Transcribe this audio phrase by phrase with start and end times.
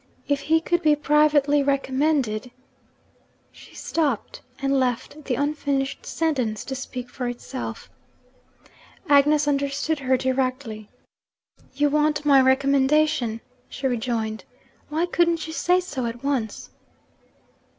[0.27, 2.49] If he could be privately recommended'
[3.51, 7.87] She stopped, and left the unfinished sentence to speak for itself.
[9.07, 10.89] Agnes understood her directly.
[11.75, 14.43] 'You want my recommendation,' she rejoined.
[14.89, 16.71] 'Why couldn't you say so at once?'